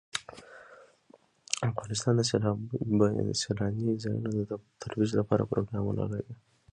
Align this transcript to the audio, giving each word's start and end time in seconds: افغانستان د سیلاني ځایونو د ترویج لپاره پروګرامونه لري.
افغانستان 1.69 2.13
د 2.17 2.21
سیلاني 3.41 3.89
ځایونو 4.03 4.29
د 4.49 4.51
ترویج 4.81 5.11
لپاره 5.19 5.43
پروګرامونه 5.51 6.03
لري. 6.13 6.33